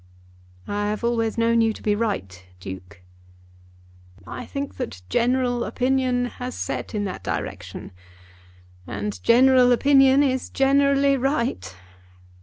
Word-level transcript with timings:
"I 0.67 0.89
have 0.89 1.03
always 1.03 1.37
known 1.37 1.61
you 1.61 1.73
to 1.73 1.81
be 1.83 1.93
right, 1.93 2.43
Duke." 2.59 3.03
"I 4.25 4.47
think 4.47 4.77
that 4.77 5.03
general 5.09 5.63
opinion 5.63 6.25
has 6.41 6.55
set 6.55 6.95
in 6.95 7.03
that 7.03 7.23
direction, 7.23 7.91
and 8.87 9.21
general 9.21 9.71
opinion 9.71 10.23
is 10.23 10.49
generally 10.49 11.17
right. 11.17 11.75